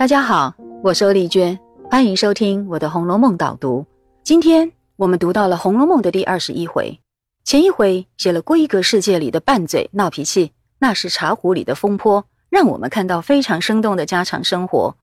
[0.00, 3.84] 大家好，我是丽娟，欢迎收听我的《红楼梦》导读。
[4.24, 6.98] 今天我们读到了《红楼梦》的第二十一回，
[7.44, 14.96] 前一回写了闺阁世界里的拌嘴闹脾气，那是茶壶里的风波，让我们看到非常生动的家常生活。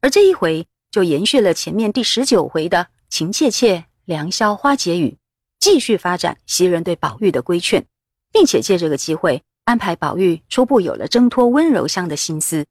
[0.00, 5.16] 而这一回就延续了前面第十九回的情切切、良宵花解语，
[5.60, 7.86] 继续发展袭人对宝玉的规劝，
[8.32, 12.66] 并且借这个机会安排宝玉初步有了挣脱温柔乡的心思。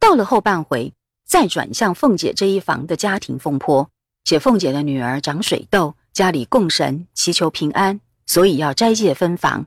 [0.00, 0.92] 到了后半回。
[1.30, 3.88] 再转向凤姐这一房的家庭风波，
[4.24, 9.66] 写凤姐的女儿长水痘，家里供神祈求平安，所以要斋戒分房，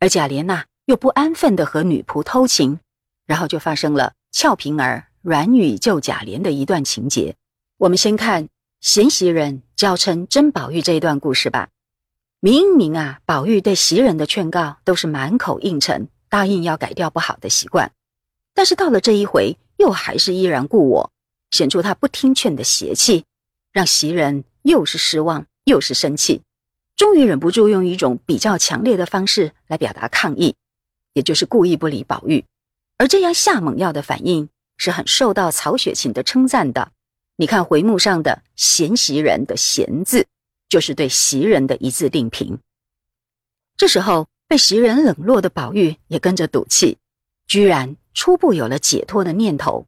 [0.00, 2.80] 而贾琏呐又不安分的和女仆偷情，
[3.26, 7.36] 然后就发生了俏平儿软语救贾琏的一段情节。
[7.78, 8.48] 我们先看
[8.80, 11.68] 贤袭人娇嗔甄宝玉这一段故事吧。
[12.40, 17.92] 明明啊，宝玉对袭人的劝告都是满口应承，答应要改掉不好的习惯，
[18.52, 19.56] 但是到了这一回。
[19.76, 21.12] 又还是依然故我，
[21.50, 23.24] 显出他不听劝的邪气，
[23.72, 26.42] 让袭人又是失望又是生气，
[26.96, 30.54] 终于忍不住用一种比较强烈的方式来表达抗议，
[31.12, 32.44] 也就是故意不理宝玉。
[32.98, 36.92] 而这样下猛药的反应是很受到曹雪芹的称赞的。
[37.36, 40.26] 你看回目上的“贤袭人”的“贤”字，
[40.68, 42.60] 就是对袭人的一字定评。
[43.76, 46.96] 这时候被袭人冷落的宝玉也跟着赌气，
[47.48, 47.96] 居然。
[48.14, 49.86] 初步有了解脱的念头，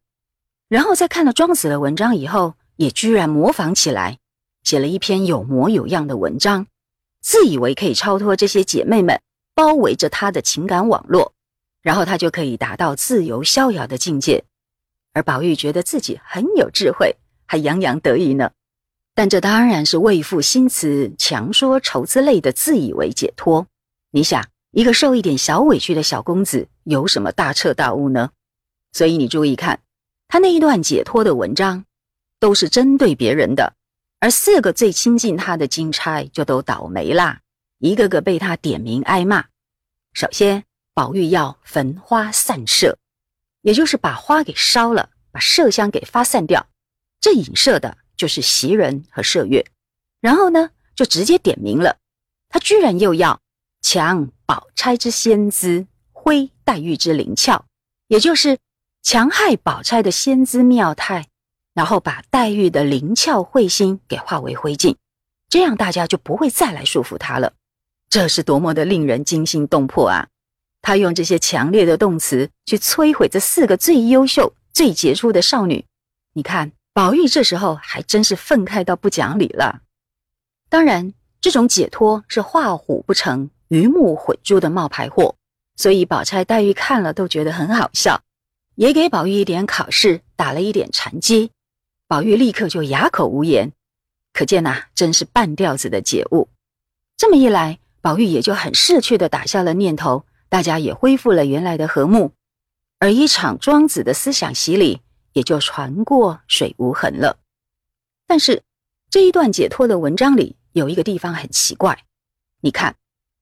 [0.69, 4.19] 然后在看了庄子的文章以后，也居然模仿起来，
[4.65, 6.67] 写了一篇有模有样的文章，
[7.23, 9.21] 自以为可以超脱这些姐妹们
[9.55, 11.33] 包围着他的情感网络，
[11.83, 14.45] 然后他就可以达到自由逍遥的境界。
[15.13, 17.17] 而宝玉觉得自己很有智慧，
[17.47, 18.51] 还洋洋得意呢。
[19.15, 23.67] 但这当然是为赋新词强说愁之类的自以为解脱。
[24.11, 24.45] 你想？
[24.77, 28.33] 一个受一点小委屈的小公子，有什么大彻大悟呢？
[28.93, 29.81] 所以你注意看，
[30.29, 31.87] 他那一段解脱的文章，
[32.39, 33.73] 都是针对别人的，
[34.21, 37.41] 而四个最亲近他的金钗就都倒霉啦，
[37.79, 39.47] 一个个被他点名挨骂。
[40.13, 42.97] 首先，宝玉要焚花散麝，
[43.63, 46.69] 也就是把花给烧了，把麝香给发散掉，
[47.19, 49.65] 这影射的就是袭人和麝月。
[50.21, 51.97] 然后呢，就直接点名了，
[52.51, 53.41] 他居然又要。
[53.81, 57.65] 强宝钗之仙姿，挥黛玉之灵俏，
[58.07, 58.59] 也就是
[59.03, 61.27] 强害宝钗的仙姿妙态，
[61.75, 64.97] 然后把黛玉的灵俏慧心给化为灰烬，
[65.49, 67.53] 这样大家就不会再来束缚她了。
[68.09, 70.29] 这是多么的令人惊心动魄啊！
[70.81, 75.85] 他用这些强烈的动词去摧毁这四个最优秀、最杰出的少女。
[76.35, 79.81] 你看，宝玉这时候还真是愤慨到不讲理了。
[80.69, 83.51] 当然，这种解脱是画虎不成。
[83.69, 85.35] 鱼目混珠的冒牌货，
[85.75, 88.23] 所以宝钗、黛玉看了都觉得很好笑，
[88.77, 91.51] 也给宝玉一点考试，打了一点禅机。
[92.07, 93.73] 宝玉立刻就哑口无言，
[94.33, 96.49] 可见呐，真是半吊子的解悟。
[97.17, 102.31] 这么一来，宝玉也就很识趣的打消了念头，大家也恢复了原来的和睦，
[103.01, 105.01] 而一场庄子的思想洗礼
[105.33, 107.39] 也就船过水无痕了。
[108.29, 108.63] 但是
[109.11, 112.05] 这一段解脱的文章里有一个地方很奇怪，
[112.61, 112.95] 你看。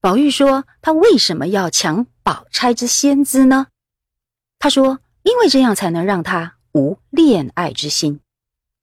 [0.04, 3.68] 宝玉说：“他为什么要抢宝钗之仙姿呢？”
[4.60, 8.20] 他说：“因为这样才能让他无恋爱之心。”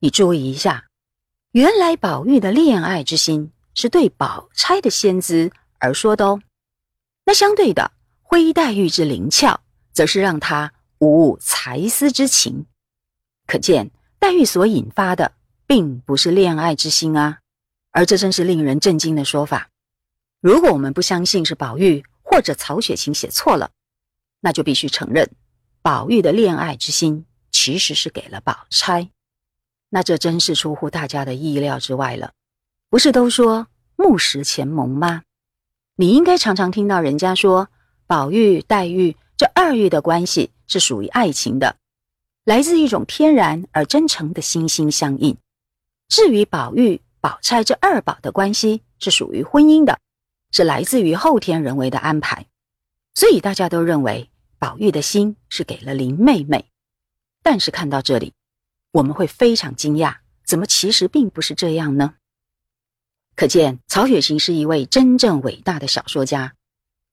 [0.02, 0.88] 你注意一下，
[1.52, 6.42] 原来宝玉的恋爱之心是对宝钗的仙姿而说的哦。
[7.24, 7.92] 那相对的，
[8.24, 9.62] 灰黛玉之灵俏，
[9.94, 12.66] 则是让他无才思之情。
[13.46, 15.32] 可见黛玉所引发的
[15.68, 17.42] 并不是恋爱之心啊，
[17.92, 19.70] 而这真是令人震惊的说法。
[20.42, 23.70] 如果我们不相信是宝玉或者曹雪芹写错了，
[24.40, 25.30] 那就必须承认，
[25.84, 29.12] 宝玉的恋爱之心其实是给了宝钗。
[29.90, 32.32] 那这真是出乎大家的意料之外了。
[32.90, 35.22] 不是都说木石前盟吗？
[35.96, 37.70] 你应该常常听到人家说，
[38.08, 41.76] 宝玉、黛玉这二玉的关系是属于爱情的，
[42.46, 45.38] 来自一种天然而真诚的心心相印。
[46.08, 50.00] 至于宝玉、宝钗这二宝的关系是属于婚姻的。
[50.52, 52.48] 是来自于后天人为的安排，
[53.14, 56.70] 所以大家都认为宝玉的心是给了林妹妹。
[57.42, 58.34] 但是看到这里，
[58.92, 62.16] 我们会非常惊讶，怎么其实并不是这样呢？
[63.36, 66.54] 可见曹雪芹是一位真正伟大的小说家，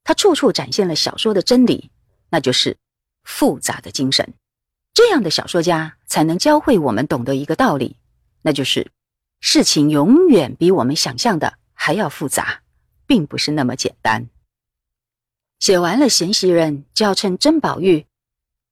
[0.05, 1.91] 他处处展现了小说的真理，
[2.29, 2.77] 那就是
[3.23, 4.35] 复杂的精神。
[4.93, 7.97] 这样的小说家才能教会我们懂得一个道理，
[8.43, 8.91] 那就是
[9.41, 12.63] 事情永远比我们想象的还要复杂。
[13.09, 14.29] 并不是那么简单。
[15.59, 18.07] 写完了嫌袭人，就要趁甄宝玉，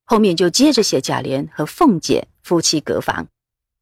[0.05, 3.27] 后面就接着写贾琏和凤姐夫妻隔房。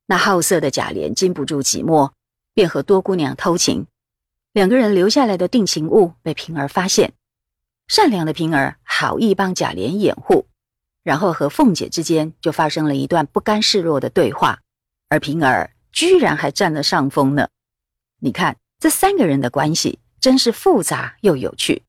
[0.06, 2.12] 那好色的贾琏经不住寂寞，
[2.54, 3.86] 便和多姑娘偷情。
[4.52, 7.12] 两个人留下来的定情物被平儿发现，
[7.88, 10.46] 善良的平儿好意帮贾琏掩护，
[11.02, 14.60] 然后和凤姐之间就发生了一段不甘示弱的对话，
[15.08, 17.48] 而平儿居然还占了上风呢。
[18.20, 21.82] 你看这三个人的关系真是复杂又有趣，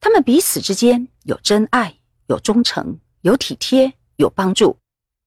[0.00, 1.98] 他们彼此之间有真爱，
[2.28, 4.78] 有忠诚，有体贴，有帮助，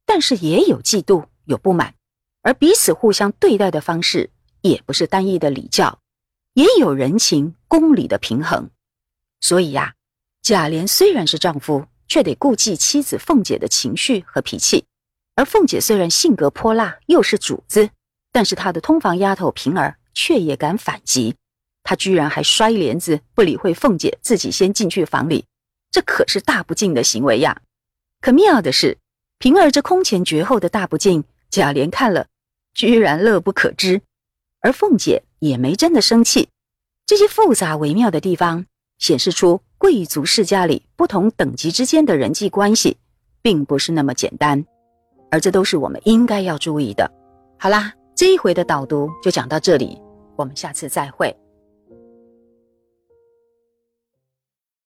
[0.07, 1.93] 但是也有嫉妒，有不满。
[2.41, 4.31] 而彼此互相对待的方式
[4.61, 5.99] 也不是单一的礼教，
[6.53, 8.71] 也有人情公理的平衡。
[9.39, 9.93] 所以呀，
[10.41, 14.83] 贾琏虽然是丈夫，却得顾忌妻子凤姐的情绪和脾气；
[15.35, 17.91] 而凤姐虽然性格泼辣，又是主子，
[18.31, 21.35] 但是她的通房丫头平儿却也敢反击，
[21.87, 25.45] 他居然还摔帘子，不理会凤姐，自己先进去房里，
[25.89, 27.61] 这可是大不敬的行为呀！
[28.19, 28.97] 可妙的是，
[29.39, 32.27] 平儿这空前绝后的大不敬，贾琏看了。
[32.73, 34.01] 居然乐不可支，
[34.59, 36.49] 而凤姐也没真的生气。
[37.05, 38.65] 这些复杂微妙的地方，
[38.99, 42.97] 显示出贵族世家里不同等级之间的人际关系，
[43.41, 44.61] 并不是那么简单，
[45.31, 47.09] 而这都是我们应该要注意的。
[47.57, 49.97] 好啦，这一回的导读就讲到这里，
[50.35, 51.33] 我们下次再会。